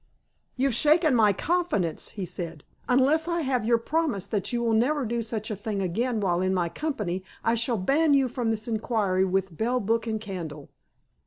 "You've 0.55 0.73
shaken 0.73 1.13
my 1.13 1.31
confidence," 1.31 2.09
he 2.17 2.25
said. 2.25 2.63
"Unless 2.89 3.27
I 3.27 3.41
have 3.41 3.65
your 3.65 3.77
promise 3.77 4.25
that 4.25 4.51
you 4.51 4.63
will 4.63 4.73
never 4.73 5.05
do 5.05 5.21
such 5.21 5.51
a 5.51 5.55
thing 5.55 5.79
again 5.79 6.19
while 6.19 6.41
in 6.41 6.55
my 6.55 6.69
company, 6.69 7.23
I 7.43 7.53
shall 7.53 7.77
ban 7.77 8.15
you 8.15 8.27
from 8.27 8.49
this 8.49 8.67
inquiry 8.67 9.25
with 9.25 9.55
bell, 9.55 9.79
book, 9.79 10.07
and 10.07 10.19
candle." 10.19 10.71